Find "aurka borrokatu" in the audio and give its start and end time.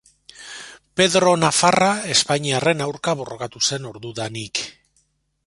2.87-3.63